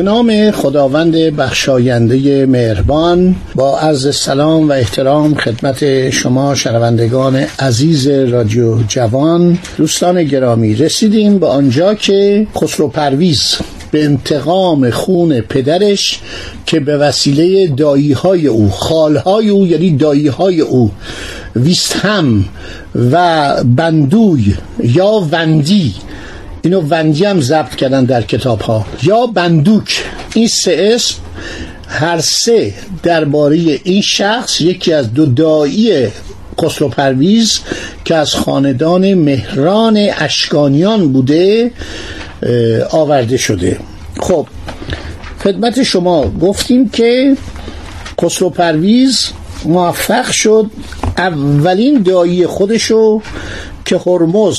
[0.00, 8.82] به نام خداوند بخشاینده مهربان با عرض سلام و احترام خدمت شما شنوندگان عزیز رادیو
[8.88, 9.58] جوان.
[9.76, 13.56] دوستان گرامی رسیدیم به آنجا که خسرو پرویز
[13.90, 16.20] به انتقام خون پدرش
[16.66, 20.90] که به وسیله دایی های او خالهای او یعنی دایی های او
[21.56, 22.44] ویستهم
[23.12, 25.94] و بندوی یا وندی
[26.62, 30.04] اینو وندی هم ضبط کردن در کتاب ها یا بندوک.
[30.34, 31.14] این سه اسم
[31.88, 36.08] هر سه درباره این شخص یکی از دو دایی
[36.60, 37.60] خسرو پرویز
[38.04, 41.72] که از خاندان مهران اشکانیان بوده
[42.90, 43.78] آورده شده.
[44.20, 44.46] خب
[45.44, 47.36] خدمت شما گفتیم که
[48.22, 49.28] خسرو پرویز
[49.64, 50.70] موفق شد
[51.18, 53.22] اولین دایی خودشو
[53.84, 54.58] که هرمز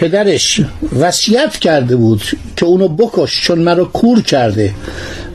[0.00, 0.60] پدرش
[1.00, 2.22] وصیت کرده بود
[2.56, 4.74] که اونو بکش چون مرا کور کرده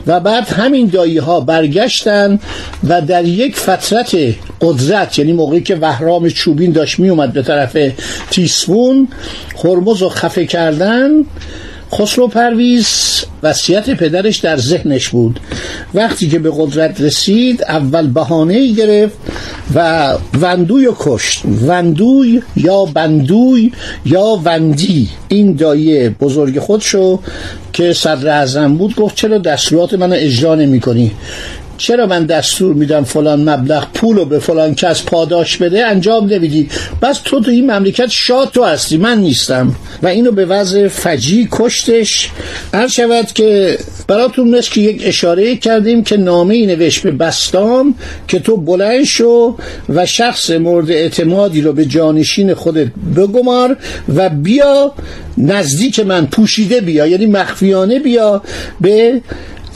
[0.06, 2.38] و بعد همین دایی ها برگشتن
[2.88, 4.16] و در یک فترت
[4.60, 7.76] قدرت یعنی موقعی که وهرام چوبین داشت می اومد به طرف
[8.30, 9.08] تیسفون
[9.64, 11.10] هرمز رو خفه کردن
[11.92, 15.40] خسرو پرویز وصیت پدرش در ذهنش بود.
[15.94, 19.16] وقتی که به قدرت رسید اول بهانه گرفت
[19.74, 21.42] و وندوی کشت.
[21.66, 23.72] وندوی یا بندوی
[24.04, 25.08] یا وندی.
[25.28, 27.20] این دایی بزرگ خودشو
[27.72, 31.12] که صدر اعظم بود گفت چرا دستورات منو اجرا نمی کنی
[31.78, 36.68] چرا من دستور میدم فلان مبلغ پول رو به فلان کس پاداش بده؟ انجام نمیدی.
[37.02, 38.96] بس تو تو این مملکت شاد تو هستی.
[38.96, 39.74] من نیستم.
[40.02, 42.30] و اینو به وضع فجی کشتش.
[42.74, 43.78] هر شود که
[44.08, 47.94] براتون مثل که یک اشاره کردیم که نامه ای نوشت به بستام
[48.28, 49.56] که تو بلند شو
[49.88, 53.76] و شخص مورد اعتمادی رو به جانشین خودت بگمار
[54.14, 54.92] و بیا
[55.38, 58.42] نزدیک من پوشیده بیا یعنی مخفیانه بیا
[58.80, 59.20] به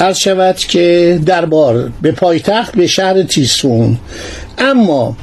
[0.01, 3.99] عرض شود که دربار به پایتخت به شهر تیسفون
[4.59, 5.17] اما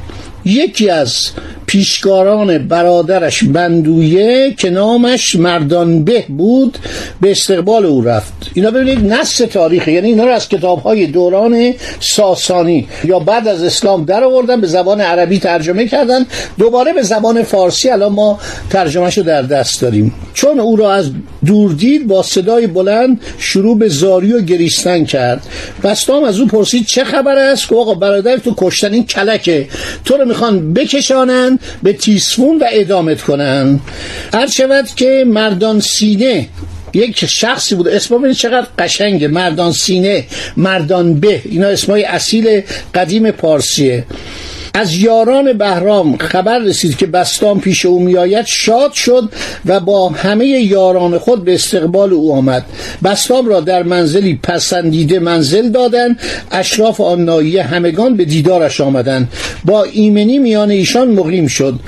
[0.45, 1.29] یکی از
[1.67, 6.78] پیشکاران برادرش بندویه که نامش مردان به بود
[7.22, 8.33] به استقبال او رفت.
[8.53, 13.63] اینا ببینید نص تاریخی یعنی اینا رو از کتاب های دوران ساسانی یا بعد از
[13.63, 16.25] اسلام در آوردن به زبان عربی ترجمه کردن.
[16.57, 18.39] دوباره به زبان فارسی الان ما
[18.69, 20.13] ترجمهش رو در دست داریم.
[20.33, 21.11] چون او را از
[21.45, 25.47] دور دید با صدای بلند شروع به زاری و گریستن کرد.
[25.83, 29.67] بستام از او پرسید چه خبر است؟ که آقا برادر تو کشتن این کلکه.
[30.06, 33.79] تو رو می‌خوان بکشانن به تیسفون و ادامت کنن.
[34.34, 36.47] هر شود که مردان سینه
[36.94, 39.28] یک شخصی بود اسم ببینید چقدر قشنگه.
[39.28, 40.25] مردان سینه
[40.57, 41.41] مردان به.
[41.45, 42.62] اینا اسمای اصیل
[42.94, 44.06] قدیم پارسیه.
[44.77, 49.29] از یاران بهرام خبر رسید که بستام پیش او میآید شاد شد
[49.65, 52.65] و با همه یاران خود به استقبال او آمد.
[53.03, 56.19] بستام را در منزلی پسندیده منزل دادند.
[56.51, 59.29] اشراف آن ناحیه همگان به دیدارش آمدند.
[59.65, 61.79] با ایمنی میان ایشان مقیم شد.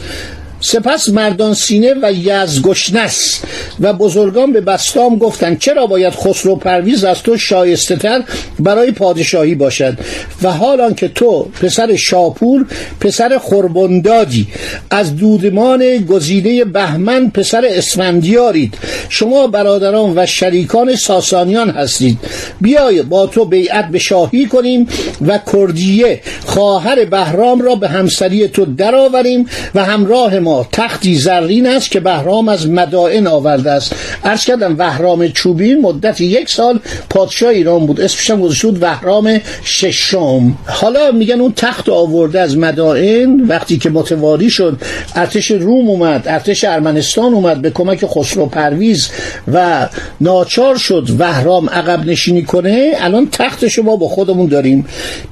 [0.61, 3.41] سپس مردان سینه و یزگشنس
[3.81, 8.23] و بزرگان به بستام گفتند چرا باید خسرو پرویز از تو شایسته تر
[8.59, 9.97] برای پادشاهی باشد؟
[10.44, 12.66] و حالان که تو پسر شاپور
[13.00, 14.47] پسر خربندادی
[14.89, 18.74] از دودمان گزیده بهمن پسر اسفندیارید.
[19.09, 22.18] شما برادران و شریکان ساسانیان هستید.
[22.62, 24.88] بیای با تو بیعت به شاهی کنیم
[25.27, 29.45] و کردیه خواهر بهرام را به همسری تو درآوریم
[29.75, 33.95] و همراه ما تختی زرین است که بهرام از مدائن آورده است.
[34.24, 36.80] عرض کردم بهرام چوبین مدت یک سال
[37.10, 38.01] پادشاه ایران بود.
[38.01, 40.57] اسمش هم گذاشته بود بهرام ششم.
[40.66, 44.81] حالا میگن اون تخت آورده از مدائن وقتی که متواری شد
[45.16, 49.10] ارتش روم اومد ارتش ارمنستان اومد به کمک خسرو پرویز
[49.54, 49.88] و
[50.22, 52.92] ناچار شد بهرام عقب نشینی کنه.
[53.00, 54.86] الان تخت شما با خودمون داریم.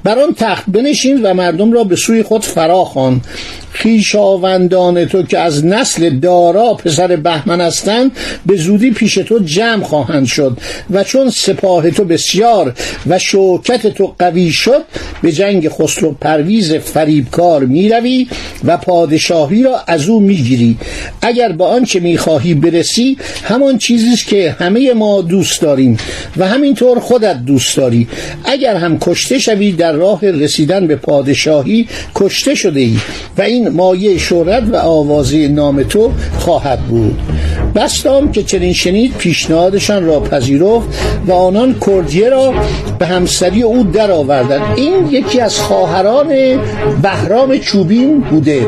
[0.04, 3.22] بر آن تخت بنشین و مردم را به سوی خود فراخوان.
[3.78, 8.12] خیشاوندان تو که از نسل دارا پسر بهمن هستند
[8.46, 10.58] به زودی پیش تو جمع خواهند شد
[10.92, 12.74] و چون سپاه تو بسیار
[13.08, 14.82] و شوکت تو قوی شد
[15.22, 18.28] به جنگ خسرو پرویز فریبکار می‌روی
[18.64, 20.78] و پادشاهی را از او می‌گیری.
[21.22, 25.98] اگر به آنچه می‌خواهی برسی همان چیزی است که همه ما دوست داریم
[26.38, 28.08] و همینطور خودت دوست داری.
[28.46, 32.98] اگر هم کشته شوی در راه رسیدن به پادشاهی کشته شده ای
[33.38, 37.20] و این مایه شهرت و آوازه نام تو خواهد بود.
[37.76, 40.88] بستام که چنین شنید پیشنهادشان را پذیرفت
[41.28, 42.54] و آنان کردیه را
[43.00, 44.62] به همسری او درآوردند.
[44.76, 46.28] این یکی از خواهران
[47.02, 48.68] بهرام چوبین بوده.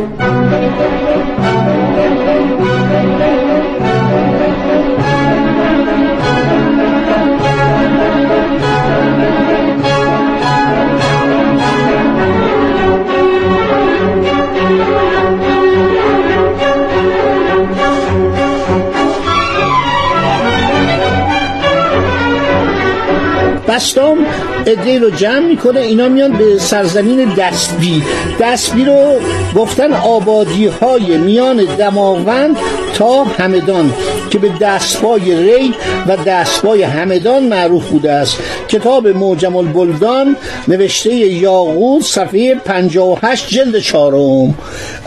[23.89, 24.25] بستام
[24.65, 28.03] ادهی رو جمع می‌کنه اینا میان به سرزمین دستبی
[28.39, 29.19] دستبی رو
[29.56, 32.57] گفتن آبادی های میان دماوند
[32.94, 33.94] تا همدان
[34.30, 35.74] که به دستبای ری
[36.07, 38.38] و دستبای همدان معروف بوده است.
[38.68, 40.36] کتاب موجم البلدان
[40.68, 44.56] نوشته یاقوت صفحه 58 جلد چهارم.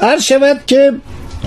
[0.02, 0.92] عرض شود که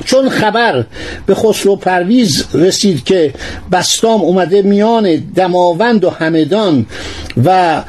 [0.06, 0.84] چون خبر
[1.26, 3.34] به خسرو پرویز رسید که
[3.72, 6.86] بستام اومده میان دماوند و همدان
[7.46, 7.82] و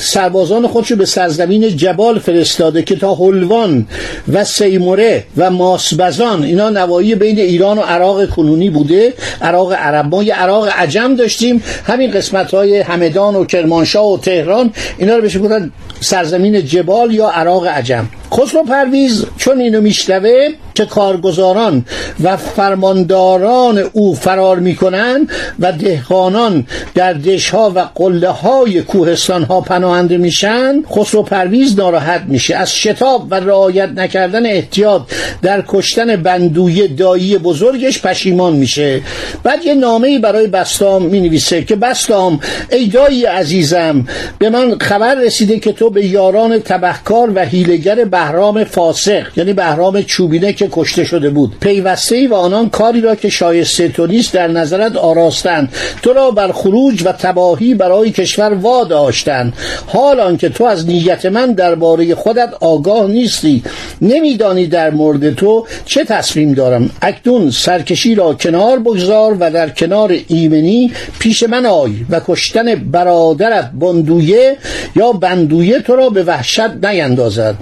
[0.00, 3.86] سربازان خودشو به سرزمین جبال فرستاده که تا هلوان
[4.32, 10.06] و سیموره و ماسبزان اینا نوایی بین ایران و عراق کنونی بوده عراق عرب.
[10.06, 15.22] ما یه عراق عجم داشتیم همین قسمت های همدان و کرمانشاه و تهران اینا رو
[15.22, 18.08] بهش بودن سرزمین جبال یا عراق عجم.
[18.32, 21.84] خسرو پرویز چون اینو میشنوه که کارگزاران
[22.22, 25.28] و فرمانداران او فرار می‌کنن
[25.58, 32.56] و دهقانان در دشها و قله های کوهستان ها پناهنده میشن خسرو پرویز ناراحت میشه.
[32.56, 35.02] از شتاب و رعایت نکردن احتیاط
[35.42, 39.02] در کشتن بندوی دایی بزرگش پشیمان میشه.
[39.42, 42.40] بعد یه نامه برای بستام می‌نویسه که بستام
[42.72, 44.06] ای دایی عزیزم
[44.38, 50.02] به من خبر رسیده که تو به یاران تبهکار و هیلگر بهرام فاسق یعنی بهرام
[50.02, 51.56] چوبینه که کشته شده بود.
[51.60, 55.72] پیوسته ای و آنان کاری را که شایسته تو نیست در نظرت آراستند.
[56.02, 59.52] تو را بر خروج و تباهی برای کشور واداشتند.
[59.86, 63.62] حال آنکه تو از نیت من درباره خودت آگاه نیستی.
[64.02, 66.90] نمیدانی در مورد تو چه تصمیم دارم.
[67.02, 73.70] اکنون سرکشی را کنار بگذار و در کنار ایمنی پیش من آی و کشتن برادرت
[73.80, 74.56] بندویه
[74.96, 77.54] یا بندویه تو را به وحشت نیندازد.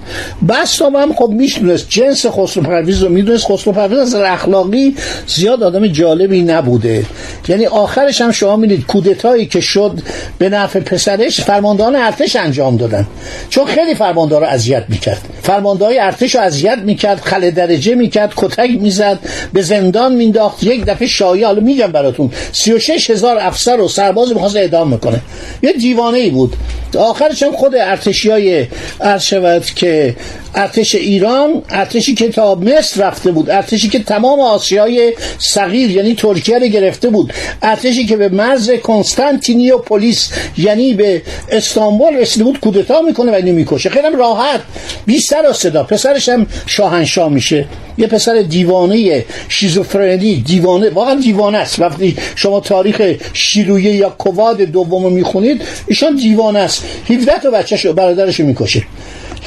[0.49, 3.45] بس هم خب میشنست جنس خسرو پرویز رو می‌دونست.
[3.45, 4.95] خسرو از اخلاقی
[5.27, 7.05] زیاد آدم جالبی نبوده.
[7.47, 9.99] یعنی آخرش هم شما می‌دید کودتایی که شد
[10.37, 13.07] به نفع پسرش فرماندهان ارتش انجام دادن.
[13.49, 15.21] چون خیلی فرماندار رو اذیت می‌کرد.
[15.43, 19.19] فرماندهای ارتش رو اذیت می‌کرد خل درجه می‌کرد کتک می‌زد
[19.53, 24.55] به زندان مینداخت یک دفعه شایعه حالا میگم براتون 36 هزار افسر و سرباز می‌خواست
[24.55, 25.21] اعدام می‌کنه
[25.63, 26.55] یه دیوانه بود.
[26.97, 28.67] آخرش هم خود ارتشی های
[29.01, 30.15] عرض شود که
[30.55, 36.59] ارتش ایران ارتشی که تا مصر رفته بود ارتشی که تمام آسیای صغیر یعنی ترکیه
[36.59, 42.59] رو گرفته بود ارتشی که به مرز کنستانتینی و پلیس یعنی به استانبول رسیده بود
[42.59, 43.89] کودتا می‌کنه و اینو می‌کشه.
[43.89, 44.61] خیلی راحت.
[45.05, 45.83] بیشتر از صدا.
[45.83, 47.65] پسرش هم شاهنشاه میشه.
[47.97, 51.79] یه پسر دیوانه شیزوفرنی دیوانه واقعا دیوانه است.
[51.79, 56.83] وقتی شما تاریخ شیرویه یا کواد دوم می‌خونید ایشان دیوانه است.
[57.09, 58.83] 17 تا بچه‌شو برادرشو می‌کشه.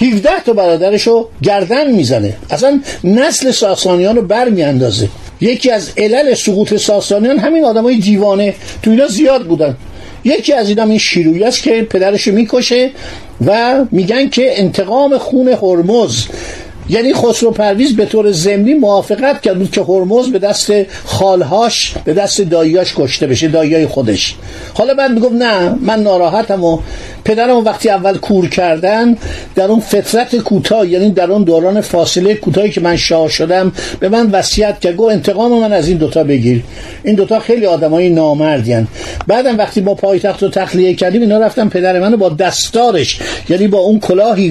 [0.01, 2.37] 17 تا برادرشو گردن می‌زنه.
[2.51, 5.09] اصلا نسل ساسانیان رو بر میاندازه
[5.41, 8.55] یکی از علل سقوط ساسانیان همین آدمای دیوانه.
[8.83, 9.77] تو اینا زیاد بودن.
[10.25, 12.91] یکی از اینا این شیرویه است که پدرشو می‌کشه
[13.47, 16.27] و میگن که انتقام خون هرمز
[16.91, 20.73] یعنی خسرو پرویز به طور ضمنی موافقت کرد بود که هرمز به دست
[21.05, 24.35] خالهاش به دست داییاش کشته بشه داییای خودش.
[24.75, 26.79] حالا بعد می‌گفت نه من ناراحتم و
[27.25, 29.17] پدرم وقتی اول کور کردن
[29.55, 34.09] در اون فترت کوتاه یعنی در اون دوران فاصله کوتاهی که من شاه شدم به
[34.09, 36.63] من وصیت کرد گو انتقام من از این دوتا بگیر.
[37.05, 38.87] این دوتا خیلی آدمای نامردین.
[39.27, 43.19] بعدم وقتی ما پایتخت رو تخلیه کردیم اینا رفتم پدر منو با دستارش
[43.49, 44.51] یعنی با اون کلاهی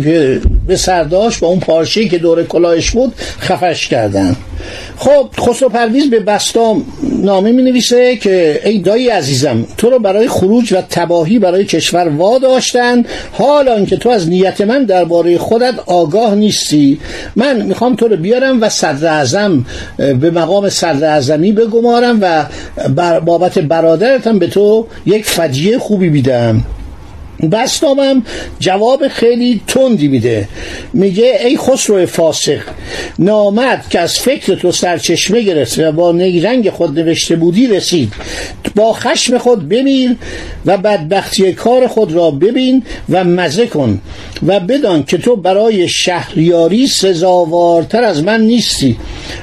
[0.69, 4.35] به سرداش با اون پارچه‌ای که دور کلاهش بود خفش کردن.
[4.97, 6.85] خب خسرو پرویز به بستام
[7.23, 12.07] نامه می نویسه که ای دایی عزیزم تو رو برای خروج و تباهی برای کشور
[12.07, 13.05] واداشتن.
[13.31, 16.99] حال آنکه تو از نیت من درباره خودت آگاه نیستی.
[17.35, 19.09] من می‌خوام تو رو بیارم و صدر
[19.97, 22.45] به مقام صدر اعظمی بگمارم و
[23.19, 26.63] بابت برادرتم به تو یک فجیه خوبی بیدم
[27.51, 28.23] بستامم
[28.59, 30.47] جواب خیلی تندی میده.
[30.93, 32.59] میگه ای خسرو فاسق
[33.19, 38.13] نامد که از فکر تو سرچشمه گرفت و با نیرنگ خود نوشته بودی رسید.
[38.75, 40.15] با خشم خود بمیر
[40.65, 44.01] و بدبختی کار خود را ببین و مزه کن
[44.47, 48.97] و بدان که تو برای شهریاری سزاوارتر از من نیستی.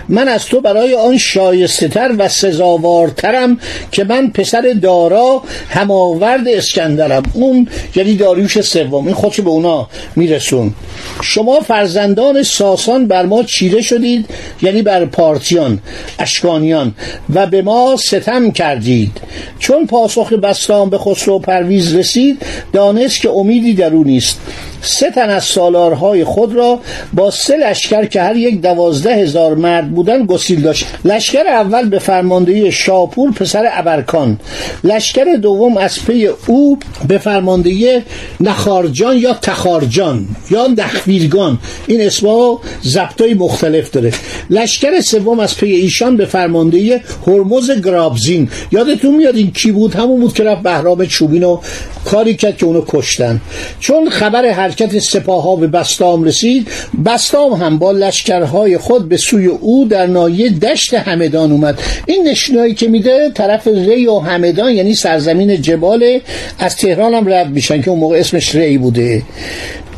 [0.09, 3.59] من از تو برای آن شایسته تر و سزاوارترم
[3.93, 7.23] که من پسر دارا هماورد اسکندرم.
[7.33, 10.75] اون یعنی داریوش سوم این خودشو به اونا میرسون.
[11.23, 14.27] شما فرزندان ساسان بر ما چیره شدید
[14.63, 15.79] یعنی بر پارتیان
[16.19, 16.95] اشکانیان
[17.35, 19.21] و به ما ستم کردید.
[19.59, 24.41] چون پاسخ بستان به خسرو پرویز رسید دانست که امیدی در او نیست.
[24.83, 26.81] سه تن از سالارهای خود را
[27.13, 30.87] با سه لشکر که هر یک دوازده هزار مرد بودن گسیل داشت.
[31.05, 34.39] لشکر اول به فرماندهی شاپور پسر ابرکان.
[34.85, 36.79] لشکر دوم از پی او
[37.09, 38.03] به فرماندهی
[38.41, 41.59] نخارجان یا تخارجان یا نخویرگان.
[41.87, 44.13] این اسما زبطای مختلف داره.
[44.51, 48.51] لشکر سوم از پی ایشان به فرماندهی هرمز گرابزین.
[48.73, 51.61] یادتون میاد این کی بود؟ همون بود که رفت بهرام چوبین و
[52.05, 53.41] کاری کرد که اونو کشتن.
[53.81, 56.69] چون خبر حرکت سپاه ها به بستام رسید.
[57.05, 61.79] بستام هم با لشکرهای خود به سوی او در نایه دشت همدان اومد.
[62.07, 66.21] این نشنایی که میده طرف ری و همدان یعنی سرزمین جبال
[66.59, 69.23] از تهران هم رد میشن که اون موقع اسمش ری بوده.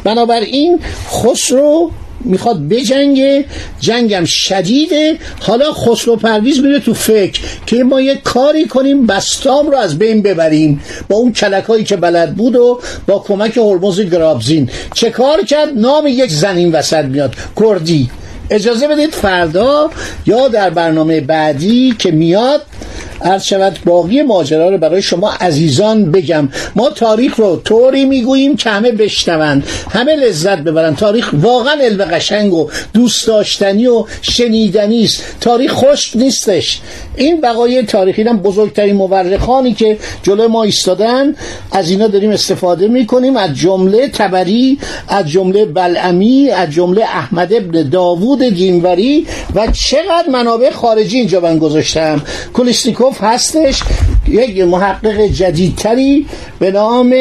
[0.05, 0.79] بنابراین
[1.11, 1.91] خسرو
[2.25, 3.45] می‌خواد بجنگه
[3.81, 5.19] جنگم شدیده.
[5.41, 10.23] حالا خسرو پرویز میره تو فکر که ما یه کاری کنیم بستام رو از بین
[10.23, 10.81] ببریم.
[11.09, 14.71] با اون کلکایی که بلد بود و با کمک هرمز گرابزین.
[14.95, 17.35] چه کار کرد؟ نام یک زنین وسط میاد.
[17.61, 18.11] کردی.
[18.51, 19.91] اجازه بدید فردا
[20.27, 22.63] یا در برنامه بعدی که میاد
[23.23, 26.49] عرض شود باقی ماجرا رو برای شما عزیزان بگم.
[26.77, 32.55] ما تاریخ رو طوری می‌گوییم که همه بشنون همه لذت ببرن تاریخ واقعا علم قشنگ
[32.55, 35.23] و دوست داشتنی و شنیدنی است.
[35.41, 36.81] تاریخ خشک نیستش.
[37.17, 41.35] این بقای تاریخی هم بزرگترین مورخانی که جلوی ما ایستادن
[41.73, 43.37] از اینا داریم استفاده می‌کنیم.
[43.37, 50.71] از جمله تبری از جمله بلعمی از جمله احمد ابن داوود دینوری و چقدر منابع
[50.71, 52.23] خارجی اینجا من گذاشتم.
[53.09, 53.83] کلیسنیکوف هستش.
[54.29, 56.27] یک محقق جدیدتری
[56.59, 57.15] به نام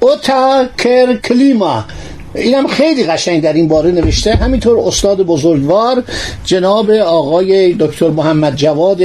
[0.00, 1.84] اوتا کرکلیما
[2.34, 4.34] اینم خیلی قشنگ در این باره نوشته.
[4.34, 6.02] همینطور استاد بزرگوار
[6.44, 9.00] جناب آقای دکتر محمد جواد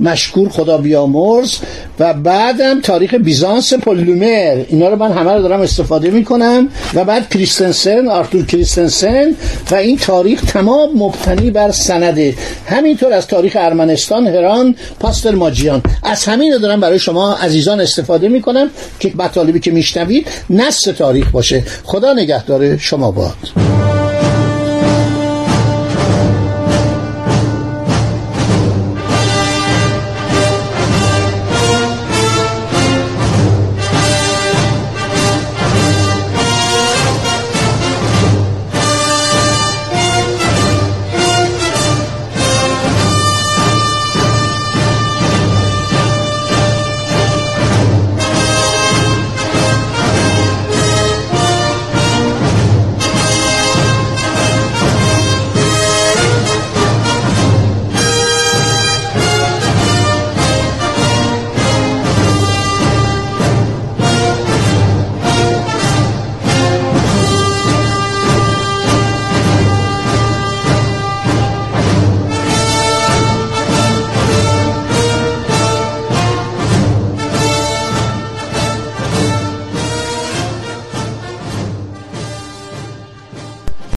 [0.00, 1.56] مشکور خدا بیامرز
[1.98, 7.28] و بعدم تاریخ بیزانس پولومر اینا رو من همه رو دارم استفاده می‌کنم و بعد
[7.30, 9.34] کریستنسن آرتور کریستنسن
[9.70, 12.34] و این تاریخ تمام مبتنی بر سنده.
[12.66, 15.82] همینطور از تاریخ ارمنستان هران پاستر ماجیان.
[16.02, 18.70] از همین رو دارم برای شما عزیزان استفاده می‌کنم
[19.00, 21.62] که مطالبی که میشنوید نص تاریخ باشه.
[21.84, 22.55] خدا نگهدار.
[22.78, 23.95] شما باد.